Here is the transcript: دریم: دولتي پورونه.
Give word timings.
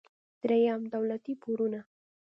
دریم: 0.41 0.81
دولتي 0.93 1.33
پورونه. 1.43 1.79